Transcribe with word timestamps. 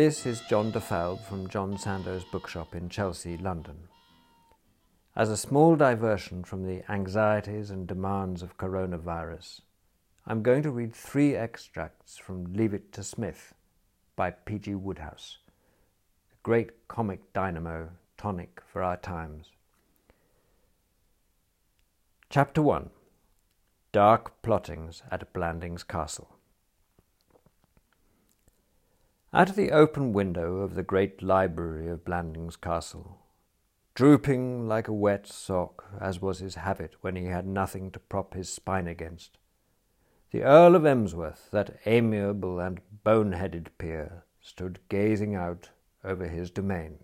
This 0.00 0.24
is 0.24 0.40
John 0.48 0.70
de 0.70 0.80
Falbe 0.80 1.20
from 1.20 1.46
John 1.46 1.76
Sandoe's 1.76 2.24
bookshop 2.24 2.74
in 2.74 2.88
Chelsea, 2.88 3.36
London. 3.36 3.76
As 5.14 5.28
a 5.28 5.36
small 5.36 5.76
diversion 5.76 6.42
from 6.42 6.66
the 6.66 6.90
anxieties 6.90 7.70
and 7.70 7.86
demands 7.86 8.40
of 8.40 8.56
coronavirus, 8.56 9.60
I'm 10.26 10.42
going 10.42 10.62
to 10.62 10.70
read 10.70 10.94
three 10.94 11.36
extracts 11.36 12.16
from 12.16 12.54
Leave 12.54 12.72
It 12.72 12.92
to 12.92 13.02
Smith 13.02 13.52
by 14.16 14.30
P.G. 14.30 14.74
Wodehouse, 14.74 15.36
the 16.30 16.36
great 16.42 16.88
comic 16.88 17.34
dynamo 17.34 17.90
tonic 18.16 18.62
for 18.66 18.82
our 18.82 18.96
times. 18.96 19.50
Chapter 22.30 22.62
1 22.62 22.88
Dark 23.92 24.40
Plottings 24.40 25.02
at 25.10 25.30
Blandings 25.34 25.82
Castle. 25.82 26.39
Out 29.32 29.48
of 29.48 29.54
the 29.54 29.70
open 29.70 30.12
window 30.12 30.56
of 30.56 30.74
the 30.74 30.82
great 30.82 31.22
library 31.22 31.88
of 31.88 32.04
Blandings 32.04 32.56
Castle, 32.56 33.18
drooping 33.94 34.66
like 34.66 34.88
a 34.88 34.92
wet 34.92 35.24
sock, 35.24 35.84
as 36.00 36.20
was 36.20 36.40
his 36.40 36.56
habit 36.56 36.96
when 37.00 37.14
he 37.14 37.26
had 37.26 37.46
nothing 37.46 37.92
to 37.92 38.00
prop 38.00 38.34
his 38.34 38.52
spine 38.52 38.88
against, 38.88 39.38
the 40.32 40.42
Earl 40.42 40.74
of 40.74 40.84
Emsworth, 40.84 41.48
that 41.52 41.78
amiable 41.86 42.58
and 42.58 42.80
bone-headed 43.04 43.70
peer, 43.78 44.24
stood 44.40 44.80
gazing 44.88 45.36
out 45.36 45.70
over 46.02 46.26
his 46.26 46.50
domain. 46.50 46.98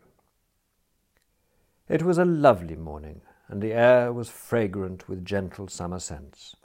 It 1.88 2.02
was 2.02 2.18
a 2.18 2.24
lovely 2.24 2.74
morning, 2.74 3.20
and 3.46 3.62
the 3.62 3.72
air 3.72 4.12
was 4.12 4.28
fragrant 4.28 5.08
with 5.08 5.24
gentle 5.24 5.68
summer 5.68 6.00
scents. 6.00 6.56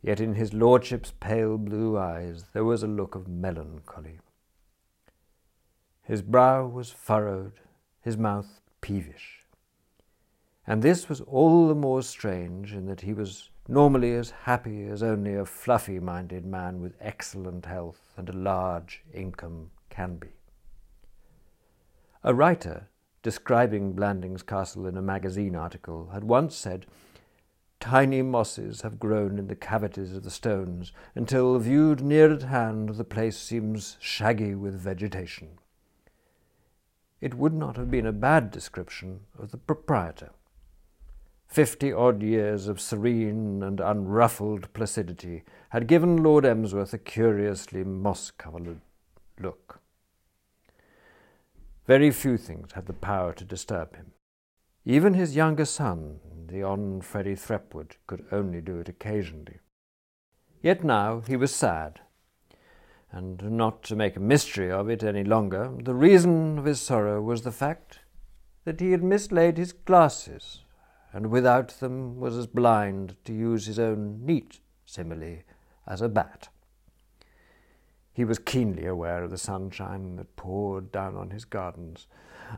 Yet 0.00 0.18
in 0.18 0.34
his 0.34 0.54
lordship's 0.54 1.12
pale 1.20 1.58
blue 1.58 1.98
eyes 1.98 2.46
there 2.54 2.64
was 2.64 2.82
a 2.82 2.86
look 2.86 3.14
of 3.14 3.28
melancholy. 3.28 4.20
His 6.06 6.22
brow 6.22 6.64
was 6.64 6.90
furrowed, 6.90 7.58
his 8.00 8.16
mouth 8.16 8.60
peevish. 8.80 9.44
And 10.64 10.80
this 10.80 11.08
was 11.08 11.20
all 11.22 11.66
the 11.66 11.74
more 11.74 12.00
strange 12.02 12.72
in 12.72 12.86
that 12.86 13.00
he 13.00 13.12
was 13.12 13.50
normally 13.66 14.14
as 14.14 14.30
happy 14.30 14.86
as 14.86 15.02
only 15.02 15.34
a 15.34 15.44
fluffy 15.44 15.98
minded 15.98 16.46
man 16.46 16.80
with 16.80 16.94
excellent 17.00 17.66
health 17.66 18.12
and 18.16 18.28
a 18.28 18.32
large 18.32 19.02
income 19.12 19.72
can 19.90 20.14
be. 20.16 20.28
A 22.22 22.32
writer, 22.32 22.88
describing 23.24 23.92
Blandings 23.92 24.44
Castle 24.44 24.86
in 24.86 24.96
a 24.96 25.02
magazine 25.02 25.56
article, 25.56 26.10
had 26.12 26.22
once 26.22 26.54
said, 26.54 26.86
Tiny 27.80 28.22
mosses 28.22 28.82
have 28.82 29.00
grown 29.00 29.40
in 29.40 29.48
the 29.48 29.56
cavities 29.56 30.12
of 30.12 30.22
the 30.22 30.30
stones 30.30 30.92
until, 31.16 31.58
viewed 31.58 32.00
near 32.00 32.32
at 32.32 32.42
hand, 32.42 32.90
the 32.90 33.04
place 33.04 33.36
seems 33.36 33.96
shaggy 34.00 34.54
with 34.54 34.80
vegetation. 34.80 35.58
It 37.26 37.34
would 37.34 37.54
not 37.54 37.76
have 37.76 37.90
been 37.90 38.06
a 38.06 38.12
bad 38.12 38.52
description 38.52 39.22
of 39.36 39.50
the 39.50 39.56
proprietor. 39.56 40.30
Fifty 41.48 41.92
odd 41.92 42.22
years 42.22 42.68
of 42.68 42.80
serene 42.80 43.64
and 43.64 43.80
unruffled 43.80 44.72
placidity 44.72 45.42
had 45.70 45.88
given 45.88 46.22
Lord 46.22 46.44
Emsworth 46.44 46.94
a 46.94 46.98
curiously 46.98 47.82
moss 47.82 48.30
covered 48.30 48.80
look. 49.40 49.80
Very 51.88 52.12
few 52.12 52.36
things 52.36 52.70
had 52.74 52.86
the 52.86 52.92
power 52.92 53.32
to 53.32 53.44
disturb 53.44 53.96
him. 53.96 54.12
Even 54.84 55.14
his 55.14 55.34
younger 55.34 55.64
son, 55.64 56.20
the 56.46 56.62
Hon. 56.62 57.00
Freddie 57.00 57.34
Threepwood, 57.34 57.96
could 58.06 58.24
only 58.30 58.60
do 58.60 58.78
it 58.78 58.88
occasionally. 58.88 59.58
Yet 60.62 60.84
now 60.84 61.22
he 61.26 61.34
was 61.34 61.52
sad, 61.52 62.02
and 63.12 63.42
not 63.42 63.82
to 63.84 63.96
make 63.96 64.16
a 64.16 64.20
mystery 64.20 64.70
of 64.70 64.88
it 64.88 65.02
any 65.02 65.24
longer, 65.24 65.72
the 65.82 65.94
reason 65.94 66.58
of 66.58 66.64
his 66.64 66.80
sorrow 66.80 67.22
was 67.22 67.42
the 67.42 67.52
fact 67.52 68.00
that 68.64 68.80
he 68.80 68.90
had 68.90 69.02
mislaid 69.02 69.58
his 69.58 69.72
glasses 69.72 70.60
and 71.16 71.30
without 71.30 71.68
them 71.80 72.20
was 72.20 72.36
as 72.36 72.46
blind, 72.46 73.16
to 73.24 73.32
use 73.32 73.64
his 73.64 73.78
own 73.78 74.20
neat 74.26 74.60
simile, 74.84 75.38
as 75.86 76.02
a 76.02 76.10
bat. 76.10 76.48
He 78.12 78.22
was 78.22 78.38
keenly 78.38 78.84
aware 78.84 79.24
of 79.24 79.30
the 79.30 79.38
sunshine 79.38 80.16
that 80.16 80.36
poured 80.36 80.92
down 80.92 81.16
on 81.16 81.30
his 81.30 81.46
gardens, 81.46 82.06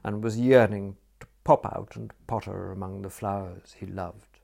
and 0.02 0.24
was 0.24 0.40
yearning 0.40 0.96
to 1.20 1.28
pop 1.44 1.66
out 1.66 1.94
and 1.94 2.12
potter 2.26 2.72
among 2.72 3.02
the 3.02 3.10
flowers 3.10 3.76
he 3.78 3.86
loved. 3.86 4.40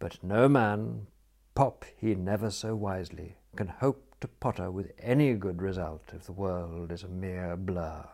But 0.00 0.18
no 0.20 0.48
man, 0.48 1.06
pop 1.54 1.84
he 1.96 2.16
never 2.16 2.50
so 2.50 2.74
wisely, 2.74 3.36
can 3.54 3.68
hope 3.68 4.11
to 4.22 4.28
potter 4.28 4.70
with 4.70 4.92
any 4.98 5.34
good 5.34 5.60
result 5.60 6.02
if 6.14 6.24
the 6.24 6.32
world 6.32 6.90
is 6.90 7.02
a 7.02 7.08
mere 7.08 7.56
blur. 7.56 8.08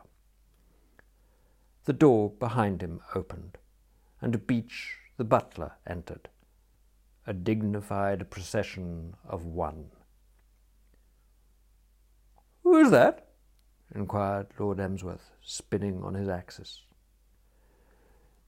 The 1.84 1.92
door 1.92 2.30
behind 2.30 2.82
him 2.82 3.00
opened 3.14 3.56
and 4.20 4.46
Beach, 4.46 4.96
the 5.16 5.24
butler, 5.24 5.72
entered, 5.86 6.28
a 7.26 7.32
dignified 7.32 8.30
procession 8.30 9.14
of 9.26 9.44
one. 9.44 9.86
Who 12.62 12.76
is 12.78 12.90
that? 12.90 13.28
inquired 13.94 14.48
Lord 14.58 14.80
Emsworth, 14.80 15.30
spinning 15.40 16.02
on 16.02 16.14
his 16.14 16.28
axis. 16.28 16.82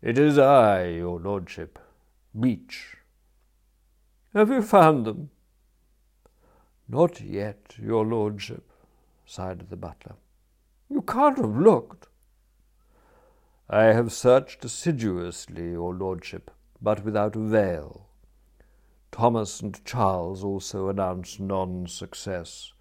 It 0.02 0.18
is 0.18 0.38
I, 0.38 0.86
your 0.86 1.20
lordship, 1.20 1.78
Beach. 2.38 2.96
Have 4.34 4.50
you 4.50 4.62
found 4.62 5.06
them? 5.06 5.30
Not 6.90 7.20
yet, 7.20 7.76
your 7.80 8.04
lordship, 8.04 8.72
sighed 9.24 9.68
the 9.70 9.76
butler. 9.76 10.16
You 10.88 11.02
can't 11.02 11.36
have 11.38 11.56
looked. 11.56 12.08
I 13.68 13.84
have 13.84 14.12
searched 14.12 14.64
assiduously, 14.64 15.70
your 15.70 15.94
lordship, 15.94 16.50
but 16.82 17.04
without 17.04 17.36
avail. 17.36 18.08
Thomas 19.12 19.60
and 19.60 19.84
Charles 19.84 20.42
also 20.42 20.88
announce 20.88 21.38
non-success. 21.38 22.72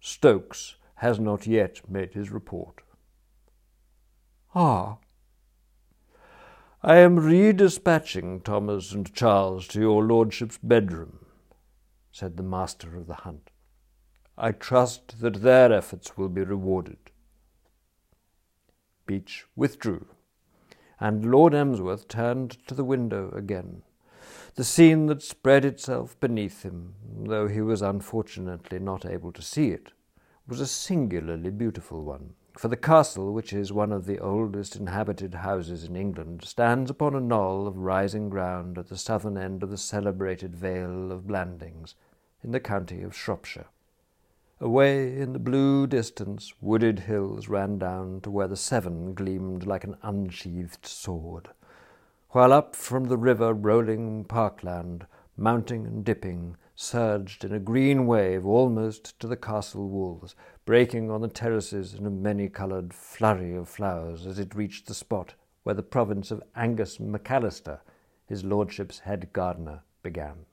Stokes 0.00 0.74
has 0.96 1.20
not 1.20 1.46
yet 1.46 1.88
made 1.88 2.14
his 2.14 2.32
report. 2.32 2.80
Ah. 4.56 4.96
I 6.82 6.96
am 6.96 7.16
redispatching 7.16 8.42
Thomas 8.42 8.90
and 8.90 9.14
Charles 9.14 9.68
to 9.68 9.80
your 9.80 10.02
lordship's 10.02 10.58
bedroom, 10.60 11.26
said 12.18 12.36
the 12.36 12.42
master 12.42 12.96
of 12.96 13.06
the 13.06 13.14
hunt. 13.14 13.50
I 14.36 14.50
trust 14.50 15.20
that 15.20 15.42
their 15.42 15.72
efforts 15.72 16.16
will 16.16 16.28
be 16.28 16.42
rewarded. 16.42 16.98
Beach 19.06 19.44
withdrew, 19.54 20.04
and 20.98 21.30
Lord 21.30 21.54
Emsworth 21.54 22.08
turned 22.08 22.58
to 22.66 22.74
the 22.74 22.82
window 22.82 23.30
again. 23.30 23.82
The 24.56 24.64
scene 24.64 25.06
that 25.06 25.22
spread 25.22 25.64
itself 25.64 26.18
beneath 26.18 26.64
him, 26.64 26.94
though 27.24 27.46
he 27.46 27.60
was 27.60 27.82
unfortunately 27.82 28.80
not 28.80 29.06
able 29.06 29.30
to 29.30 29.42
see 29.42 29.68
it, 29.68 29.92
was 30.48 30.60
a 30.60 30.66
singularly 30.66 31.50
beautiful 31.50 32.02
one. 32.02 32.34
For 32.58 32.66
the 32.66 32.76
castle, 32.76 33.32
which 33.32 33.52
is 33.52 33.72
one 33.72 33.92
of 33.92 34.06
the 34.06 34.18
oldest 34.18 34.74
inhabited 34.74 35.34
houses 35.34 35.84
in 35.84 35.94
England, 35.94 36.42
stands 36.42 36.90
upon 36.90 37.14
a 37.14 37.20
knoll 37.20 37.68
of 37.68 37.76
rising 37.76 38.28
ground 38.28 38.76
at 38.76 38.88
the 38.88 38.96
southern 38.96 39.38
end 39.38 39.62
of 39.62 39.70
the 39.70 39.76
celebrated 39.76 40.56
Vale 40.56 41.12
of 41.12 41.28
Blandings, 41.28 41.94
in 42.42 42.52
the 42.52 42.60
county 42.60 43.02
of 43.02 43.16
Shropshire. 43.16 43.66
Away 44.60 45.16
in 45.16 45.32
the 45.32 45.38
blue 45.38 45.86
distance, 45.86 46.52
wooded 46.60 47.00
hills 47.00 47.48
ran 47.48 47.78
down 47.78 48.20
to 48.22 48.30
where 48.30 48.48
the 48.48 48.56
Severn 48.56 49.14
gleamed 49.14 49.66
like 49.66 49.84
an 49.84 49.96
unsheathed 50.02 50.84
sword, 50.84 51.50
while 52.30 52.52
up 52.52 52.74
from 52.74 53.04
the 53.04 53.16
river 53.16 53.54
rolling 53.54 54.24
parkland, 54.24 55.06
mounting 55.36 55.86
and 55.86 56.04
dipping, 56.04 56.56
surged 56.74 57.44
in 57.44 57.52
a 57.52 57.58
green 57.58 58.06
wave 58.06 58.44
almost 58.44 59.18
to 59.20 59.26
the 59.26 59.36
castle 59.36 59.88
walls, 59.88 60.34
breaking 60.64 61.10
on 61.10 61.20
the 61.20 61.28
terraces 61.28 61.94
in 61.94 62.04
a 62.04 62.10
many-coloured 62.10 62.92
flurry 62.92 63.54
of 63.54 63.68
flowers 63.68 64.26
as 64.26 64.38
it 64.38 64.54
reached 64.54 64.86
the 64.86 64.94
spot 64.94 65.34
where 65.62 65.74
the 65.74 65.82
province 65.82 66.30
of 66.30 66.42
Angus 66.56 66.98
McAllister, 66.98 67.80
his 68.26 68.42
lordship's 68.44 69.00
head 69.00 69.28
gardener, 69.32 69.82
began. 70.02 70.46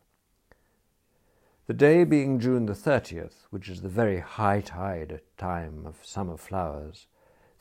The 1.68 1.74
day 1.74 2.04
being 2.04 2.40
June 2.40 2.68
the 2.68 2.74
30th, 2.74 3.48
which 3.50 3.70
is 3.70 3.82
the 3.82 3.90
very 3.90 4.20
high 4.20 4.62
tide 4.62 5.22
time 5.36 5.88
of 5.88 6.06
summer 6.06 6.38
flowers, 6.38 7.08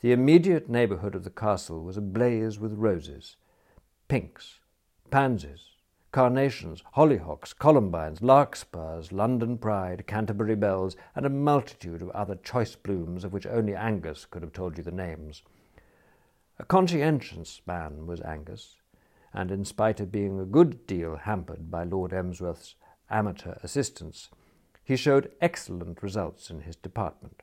the 0.01 0.11
immediate 0.11 0.69
neighbourhood 0.69 1.15
of 1.15 1.23
the 1.23 1.31
castle 1.31 1.83
was 1.83 1.97
ablaze 1.97 2.59
with 2.59 2.73
roses, 2.73 3.35
pinks, 4.07 4.59
pansies, 5.09 5.71
carnations, 6.11 6.83
hollyhocks, 6.95 7.57
columbines, 7.57 8.21
larkspurs, 8.21 9.11
London 9.11 9.57
pride, 9.57 10.05
Canterbury 10.05 10.55
bells, 10.55 10.95
and 11.15 11.25
a 11.25 11.29
multitude 11.29 12.03
of 12.03 12.11
other 12.11 12.35
choice 12.35 12.75
blooms 12.75 13.23
of 13.23 13.33
which 13.33 13.47
only 13.47 13.73
Angus 13.73 14.25
could 14.25 14.43
have 14.43 14.53
told 14.53 14.77
you 14.77 14.83
the 14.83 14.91
names. 14.91 15.41
A 16.59 16.63
conscientious 16.63 17.59
man 17.65 18.05
was 18.05 18.21
Angus, 18.21 18.77
and 19.33 19.49
in 19.49 19.65
spite 19.65 19.99
of 19.99 20.11
being 20.11 20.39
a 20.39 20.45
good 20.45 20.85
deal 20.85 21.15
hampered 21.15 21.71
by 21.71 21.83
Lord 21.83 22.11
Emsworth's 22.11 22.75
amateur 23.09 23.55
assistants, 23.63 24.29
he 24.83 24.95
showed 24.95 25.31
excellent 25.41 26.03
results 26.03 26.49
in 26.49 26.61
his 26.61 26.75
department. 26.75 27.41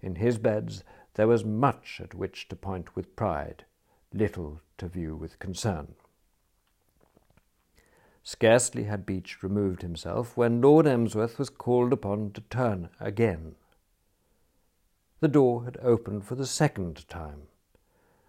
In 0.00 0.16
his 0.16 0.38
beds 0.38 0.84
there 1.14 1.28
was 1.28 1.44
much 1.44 2.00
at 2.02 2.14
which 2.14 2.48
to 2.48 2.56
point 2.56 2.96
with 2.96 3.16
pride, 3.16 3.64
little 4.12 4.60
to 4.78 4.88
view 4.88 5.14
with 5.14 5.38
concern. 5.38 5.94
Scarcely 8.22 8.84
had 8.84 9.04
Beach 9.04 9.42
removed 9.42 9.82
himself 9.82 10.36
when 10.36 10.60
Lord 10.60 10.86
Emsworth 10.86 11.38
was 11.38 11.50
called 11.50 11.92
upon 11.92 12.30
to 12.32 12.40
turn 12.42 12.88
again. 13.00 13.56
The 15.20 15.28
door 15.28 15.64
had 15.64 15.76
opened 15.82 16.24
for 16.24 16.36
the 16.36 16.46
second 16.46 17.08
time, 17.08 17.48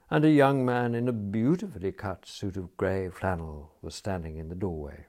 and 0.09 0.25
a 0.25 0.31
young 0.31 0.65
man 0.65 0.95
in 0.95 1.07
a 1.07 1.13
beautifully 1.13 1.91
cut 1.91 2.25
suit 2.25 2.57
of 2.57 2.75
grey 2.75 3.09
flannel 3.09 3.71
was 3.81 3.93
standing 3.93 4.37
in 4.37 4.49
the 4.49 4.55
doorway. 4.55 5.05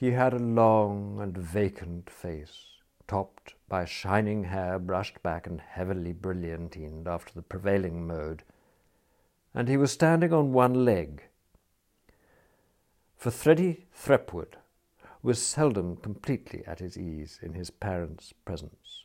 He 0.00 0.12
had 0.12 0.32
a 0.32 0.38
long 0.38 1.20
and 1.20 1.36
vacant 1.36 2.08
face, 2.08 2.66
topped 3.06 3.54
by 3.68 3.84
shining 3.84 4.44
hair 4.44 4.78
brushed 4.78 5.22
back 5.22 5.46
and 5.46 5.60
heavily 5.60 6.14
brilliantined 6.14 7.06
after 7.06 7.34
the 7.34 7.42
prevailing 7.42 8.06
mode, 8.06 8.42
and 9.54 9.68
he 9.68 9.76
was 9.76 9.92
standing 9.92 10.32
on 10.32 10.54
one 10.54 10.86
leg 10.86 11.24
for 13.20 13.30
Freddie 13.30 13.84
Threepwood 13.92 14.56
was 15.22 15.42
seldom 15.42 15.96
completely 15.96 16.64
at 16.66 16.78
his 16.78 16.96
ease 16.96 17.38
in 17.42 17.52
his 17.52 17.68
parents' 17.68 18.32
presence. 18.46 19.04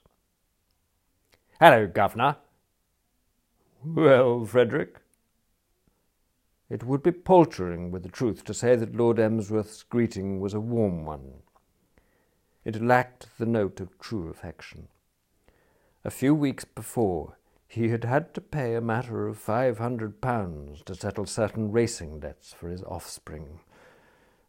Hello, 1.59 1.85
Governor. 1.85 2.37
Well, 3.83 4.45
Frederick. 4.45 5.01
It 6.69 6.83
would 6.83 7.03
be 7.03 7.11
paltering 7.11 7.91
with 7.91 8.03
the 8.03 8.09
truth 8.09 8.43
to 8.45 8.53
say 8.53 8.75
that 8.75 8.95
Lord 8.95 9.17
Emsworth's 9.17 9.83
greeting 9.83 10.39
was 10.39 10.53
a 10.53 10.59
warm 10.59 11.05
one. 11.05 11.41
It 12.63 12.81
lacked 12.81 13.27
the 13.37 13.45
note 13.45 13.79
of 13.79 13.99
true 13.99 14.29
affection. 14.29 14.87
A 16.03 16.11
few 16.11 16.33
weeks 16.33 16.65
before, 16.65 17.37
he 17.67 17.89
had 17.89 18.03
had 18.03 18.33
to 18.33 18.41
pay 18.41 18.75
a 18.75 18.81
matter 18.81 19.27
of 19.27 19.37
five 19.37 19.77
hundred 19.77 20.21
pounds 20.21 20.81
to 20.83 20.95
settle 20.95 21.25
certain 21.25 21.71
racing 21.71 22.19
debts 22.19 22.53
for 22.53 22.69
his 22.69 22.83
offspring 22.83 23.59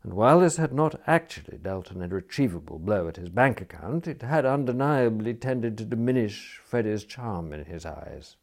and 0.06 0.14
while 0.14 0.38
this 0.38 0.56
had 0.56 0.72
not 0.72 1.00
actually 1.08 1.58
dealt 1.58 1.90
an 1.90 2.00
irretrievable 2.00 2.78
blow 2.78 3.08
at 3.08 3.16
his 3.16 3.28
bank 3.28 3.60
account, 3.60 4.06
it 4.06 4.22
had 4.22 4.46
undeniably 4.46 5.34
tended 5.34 5.76
to 5.76 5.84
diminish 5.84 6.60
Freddie's 6.64 7.02
charm 7.02 7.52
in 7.52 7.64
his 7.64 7.84
eyes. 7.84 8.36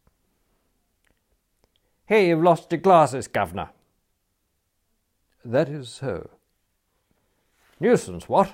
Hey, 2.14 2.28
you've 2.28 2.44
lost 2.44 2.72
your 2.72 2.80
glasses, 2.80 3.28
governor. 3.28 3.72
That 5.44 5.68
is 5.68 5.90
so. 5.90 6.30
Nuisance, 7.80 8.30
what? 8.30 8.54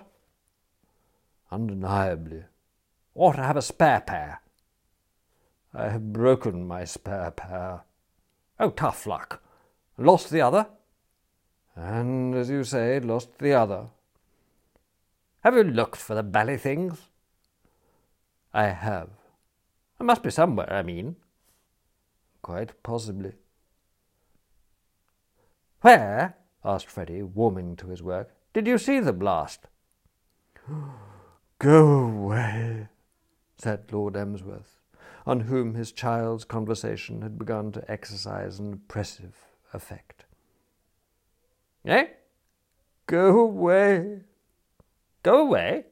Undeniably. 1.52 2.46
Ought 3.16 3.36
to 3.36 3.44
have 3.44 3.58
a 3.58 3.62
spare 3.62 4.00
pair. 4.00 4.40
I 5.74 5.90
have 5.90 6.14
broken 6.14 6.66
my 6.66 6.86
spare 6.86 7.32
pair. 7.32 7.82
Oh, 8.62 8.70
tough 8.70 9.06
luck. 9.06 9.44
Lost 9.98 10.30
the 10.30 10.40
other? 10.40 10.68
and, 11.76 12.36
as 12.36 12.50
you 12.50 12.64
say, 12.64 13.02
lost 13.02 13.40
the 13.40 13.52
other. 13.52 13.88
Have 15.44 15.56
you 15.56 15.66
looked 15.66 15.98
for 15.98 16.16
the 16.16 16.24
bally 16.24 16.56
things? 16.56 17.10
I 18.54 18.68
have. 18.68 19.10
There 19.98 20.08
must 20.08 20.24
be 20.24 20.32
somewhere, 20.32 20.72
I 20.72 20.82
mean. 20.82 21.18
Quite 22.42 22.82
possibly. 22.84 23.34
Where? 25.82 26.36
asked 26.64 26.88
Freddie, 26.88 27.24
warming 27.24 27.76
to 27.78 27.88
his 27.88 28.04
work. 28.04 28.36
Did 28.54 28.68
you 28.68 28.78
see 28.78 29.00
the 29.00 29.14
blast? 29.14 29.68
Go 31.60 31.88
away, 31.88 32.88
said 33.58 33.92
Lord 33.92 34.16
Emsworth, 34.16 34.80
on 35.26 35.42
whom 35.42 35.76
his 35.76 35.92
child's 35.92 36.44
conversation 36.44 37.22
had 37.22 37.38
begun 37.38 37.72
to 37.74 37.92
exercise 37.92 38.60
an 38.60 38.74
oppressive 38.74 39.36
effect. 39.74 40.26
Eh? 41.86 42.08
Go 43.08 43.40
away. 43.40 44.22
Go 45.24 45.42
away? 45.42 45.86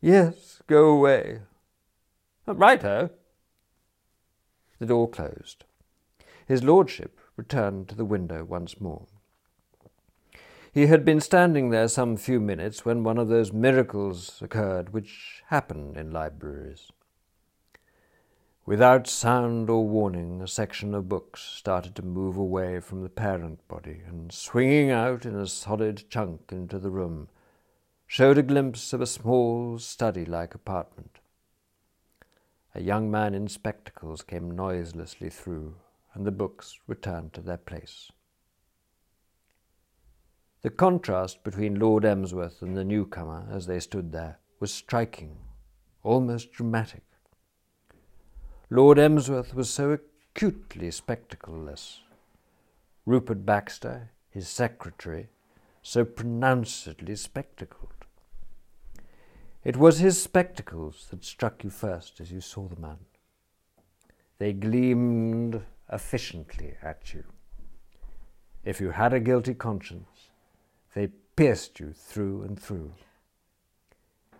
Yes, 0.00 0.62
go 0.66 0.86
away. 0.88 1.40
Righto. 2.46 3.10
The 4.78 4.86
door 4.86 5.08
closed. 5.08 5.64
His 6.46 6.62
lordship 6.64 7.20
returned 7.36 7.88
to 7.88 7.94
the 7.94 8.04
window 8.04 8.44
once 8.44 8.80
more. 8.80 9.06
He 10.72 10.86
had 10.86 11.04
been 11.04 11.20
standing 11.20 11.68
there 11.68 11.88
some 11.88 12.16
few 12.16 12.40
minutes 12.40 12.84
when 12.84 13.04
one 13.04 13.18
of 13.18 13.28
those 13.28 13.52
miracles 13.52 14.40
occurred 14.40 14.92
which 14.92 15.42
happen 15.48 15.96
in 15.96 16.10
libraries. 16.10 16.90
Without 18.64 19.06
sound 19.06 19.68
or 19.68 19.86
warning, 19.86 20.40
a 20.40 20.46
section 20.46 20.94
of 20.94 21.08
books 21.08 21.42
started 21.42 21.94
to 21.96 22.02
move 22.02 22.36
away 22.36 22.80
from 22.80 23.02
the 23.02 23.08
parent 23.08 23.66
body 23.66 24.02
and, 24.06 24.32
swinging 24.32 24.90
out 24.90 25.26
in 25.26 25.34
a 25.34 25.48
solid 25.48 26.08
chunk 26.08 26.52
into 26.52 26.78
the 26.78 26.90
room, 26.90 27.28
showed 28.06 28.38
a 28.38 28.42
glimpse 28.42 28.92
of 28.92 29.00
a 29.00 29.06
small, 29.06 29.78
study 29.78 30.24
like 30.24 30.54
apartment. 30.54 31.18
A 32.74 32.80
young 32.80 33.10
man 33.10 33.34
in 33.34 33.48
spectacles 33.48 34.22
came 34.22 34.50
noiselessly 34.50 35.28
through, 35.28 35.74
and 36.14 36.26
the 36.26 36.30
books 36.30 36.78
returned 36.86 37.32
to 37.32 37.40
their 37.40 37.56
place. 37.56 38.10
The 40.62 40.70
contrast 40.70 41.42
between 41.42 41.80
Lord 41.80 42.04
Emsworth 42.04 42.62
and 42.62 42.76
the 42.76 42.84
newcomer 42.84 43.48
as 43.50 43.66
they 43.66 43.80
stood 43.80 44.12
there 44.12 44.38
was 44.60 44.72
striking, 44.72 45.38
almost 46.04 46.52
dramatic. 46.52 47.02
Lord 48.70 48.98
Emsworth 48.98 49.54
was 49.54 49.68
so 49.68 49.98
acutely 50.34 50.90
spectacleless. 50.90 51.98
Rupert 53.04 53.44
Baxter, 53.44 54.10
his 54.30 54.48
secretary, 54.48 55.28
so 55.82 56.04
pronouncedly 56.04 57.16
spectacled. 57.16 57.90
It 59.64 59.76
was 59.76 59.98
his 59.98 60.22
spectacles 60.22 61.08
that 61.10 61.24
struck 61.24 61.64
you 61.64 61.70
first 61.70 62.20
as 62.20 62.32
you 62.32 62.40
saw 62.40 62.68
the 62.68 62.80
man. 62.80 62.98
They 64.38 64.52
gleamed 64.52 65.62
efficiently 65.90 66.74
at 66.82 67.14
you. 67.14 67.24
If 68.64 68.80
you 68.80 68.90
had 68.90 69.12
a 69.12 69.20
guilty 69.20 69.54
conscience, 69.54 70.30
they 70.94 71.08
pierced 71.36 71.80
you 71.80 71.92
through 71.92 72.42
and 72.42 72.60
through. 72.60 72.92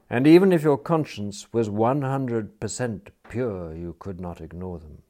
And 0.08 0.26
even 0.26 0.52
if 0.52 0.62
your 0.62 0.76
conscience 0.76 1.52
was 1.52 1.68
100% 1.70 3.00
pure, 3.30 3.74
you 3.74 3.96
could 3.98 4.20
not 4.20 4.40
ignore 4.40 4.78
them. 4.78 5.02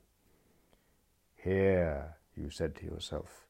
Here, 1.35 2.17
you 2.37 2.51
said 2.51 2.77
to 2.77 2.85
yourself, 2.85 3.47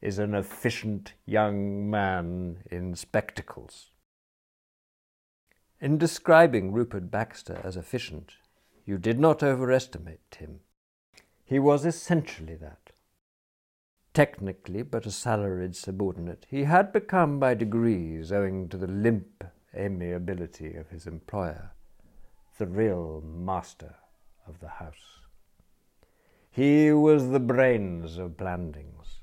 is 0.00 0.18
an 0.18 0.34
efficient 0.34 1.12
young 1.26 1.90
man 1.90 2.58
in 2.70 2.94
spectacles. 2.94 3.90
In 5.80 5.98
describing 5.98 6.72
Rupert 6.72 7.10
Baxter 7.10 7.60
as 7.62 7.76
efficient, 7.76 8.32
you 8.86 8.96
did 8.96 9.20
not 9.20 9.42
overestimate 9.42 10.38
him. 10.38 10.60
He 11.48 11.58
was 11.58 11.86
essentially 11.86 12.56
that. 12.56 12.90
Technically 14.12 14.82
but 14.82 15.06
a 15.06 15.10
salaried 15.10 15.74
subordinate, 15.74 16.44
he 16.50 16.64
had 16.64 16.92
become 16.92 17.40
by 17.40 17.54
degrees, 17.54 18.30
owing 18.30 18.68
to 18.68 18.76
the 18.76 18.86
limp 18.86 19.44
amiability 19.74 20.74
of 20.74 20.90
his 20.90 21.06
employer, 21.06 21.70
the 22.58 22.66
real 22.66 23.22
master 23.22 23.94
of 24.46 24.60
the 24.60 24.68
house. 24.68 25.22
He 26.50 26.92
was 26.92 27.30
the 27.30 27.40
brains 27.40 28.18
of 28.18 28.36
Blandings, 28.36 29.20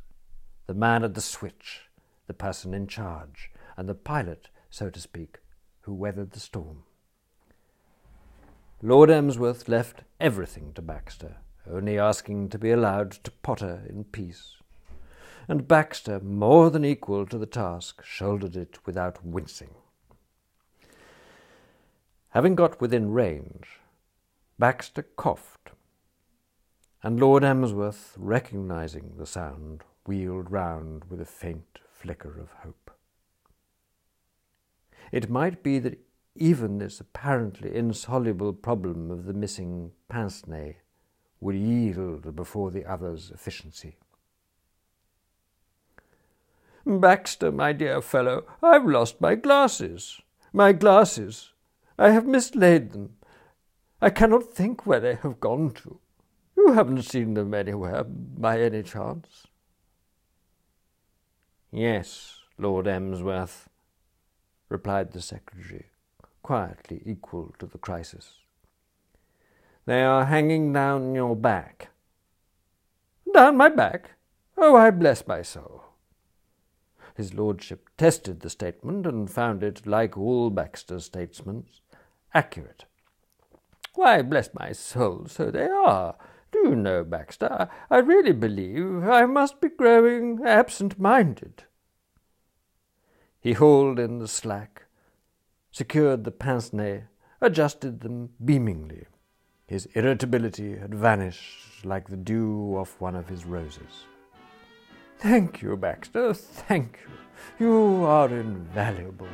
the 0.65 0.74
man 0.74 1.03
at 1.03 1.13
the 1.13 1.22
switch, 1.22 1.89
the 2.25 2.34
person 2.34 2.74
in 2.74 2.88
charge, 2.88 3.51
and 3.77 3.88
the 3.88 3.94
pilot, 3.94 4.50
so 4.72 4.89
to 4.89 5.00
speak, 5.00 5.38
who 5.82 5.94
weathered 5.94 6.32
the 6.32 6.39
storm. 6.39 6.86
Lord 8.82 9.12
Emsworth 9.12 9.67
left 9.67 10.01
everything 10.20 10.74
to 10.74 10.82
Baxter, 10.82 11.38
only 11.69 11.98
asking 11.98 12.50
to 12.50 12.60
be 12.60 12.72
allowed 12.72 13.12
to 13.12 13.31
potter 13.31 13.84
in 13.89 14.03
peace. 14.03 14.57
And 15.48 15.67
Baxter, 15.67 16.19
more 16.19 16.69
than 16.69 16.86
equal 16.86 17.25
to 17.27 17.38
the 17.38 17.45
task, 17.45 18.03
shouldered 18.03 18.55
it 18.55 18.79
without 18.86 19.25
wincing. 19.25 19.75
Having 22.29 22.55
got 22.55 22.81
within 22.81 23.12
range, 23.12 23.79
Baxter 24.57 25.03
coughed, 25.03 25.72
and 27.03 27.19
Lord 27.19 27.43
Emsworth, 27.43 28.15
recognizing 28.17 29.13
the 29.17 29.25
sound, 29.25 29.84
wheeled 30.07 30.51
round 30.51 31.05
with 31.05 31.22
a 31.22 31.25
faint 31.25 31.79
flicker 31.91 32.39
of 32.39 32.51
hope. 32.63 32.91
It 35.12 35.29
might 35.29 35.62
be 35.62 35.79
that 35.79 36.00
even 36.36 36.79
this 36.79 37.00
apparently 37.00 37.75
insoluble 37.75 38.53
problem 38.53 39.12
of 39.12 39.25
the 39.25 39.34
missing 39.34 39.91
pince 40.10 40.45
nez 40.48 40.75
would 41.46 41.56
yield 41.56 42.36
before 42.36 42.72
the 42.72 42.84
other's 42.86 43.30
efficiency. 43.30 43.98
Baxter, 46.84 47.52
my 47.52 47.72
dear 47.72 48.02
fellow, 48.02 48.46
I've 48.64 48.86
lost 48.86 49.22
my 49.22 49.36
glasses. 49.36 50.20
My 50.52 50.72
glasses. 50.74 51.54
I 52.00 52.10
have 52.10 52.25
mislaid 52.25 52.94
them. 52.94 53.18
I 54.02 54.10
cannot 54.10 54.56
think 54.56 54.88
where 54.88 55.00
they 55.00 55.16
have 55.22 55.40
gone 55.40 55.70
to. 55.84 56.00
You 56.58 56.74
haven't 56.74 57.04
seen 57.04 57.36
them 57.36 57.54
anywhere 57.54 58.04
by 58.04 58.60
any 58.60 58.82
chance? 58.82 59.46
Yes, 61.72 62.40
Lord 62.58 62.88
Emsworth, 62.88 63.70
replied 64.70 65.12
the 65.12 65.22
secretary, 65.22 65.86
quietly 66.42 67.04
equal 67.06 67.54
to 67.60 67.68
the 67.68 67.78
crisis. 67.78 68.45
They 69.86 70.04
are 70.04 70.25
hanging 70.25 70.74
down 70.74 71.13
your 71.13 71.36
back. 71.36 71.89
Down 73.34 73.58
my 73.58 73.70
back? 73.70 74.12
Oh, 74.58 74.75
I 74.75 74.89
bless 74.89 75.27
my 75.27 75.42
soul. 75.42 75.84
His 77.15 77.34
lordship 77.34 77.89
tested 77.98 78.39
the 78.39 78.50
statement 78.50 79.06
and 79.06 79.30
found 79.30 79.63
it, 79.63 79.86
like 79.86 80.18
all 80.18 80.50
Baxter's 80.50 81.06
statements, 81.06 81.82
accurate. 82.34 82.86
Why, 83.94 84.22
bless 84.22 84.54
my 84.54 84.72
soul, 84.72 85.27
so 85.27 85.51
they 85.51 85.68
are. 85.68 86.15
Do 86.51 86.60
you 86.60 86.75
know, 86.75 87.04
Baxter, 87.04 87.70
I 87.89 87.98
really 87.98 88.34
believe 88.34 89.08
I 89.08 89.25
must 89.25 89.62
be 89.62 89.70
growing 89.70 90.42
absent 90.46 91.00
minded. 91.00 91.63
He 93.39 93.54
hauled 93.54 94.00
in 94.00 94.20
the 94.20 94.27
slack, 94.27 94.86
secured 95.72 96.24
the 96.24 96.32
pince 96.32 96.74
nez, 96.74 97.04
adjusted 97.39 98.01
them 98.01 98.32
beamingly. 98.44 99.06
His 99.67 99.88
irritability 99.93 100.77
had 100.77 100.93
vanished 100.93 101.84
like 101.84 102.07
the 102.07 102.17
dew 102.17 102.75
off 102.77 102.95
one 103.00 103.15
of 103.15 103.27
his 103.27 103.45
roses. 103.45 104.05
Thank 105.17 105.62
you, 105.62 105.75
Baxter, 105.75 106.34
thank 106.34 107.00
you. 107.03 107.65
You 107.65 108.05
are 108.05 108.29
invaluable. 108.29 109.27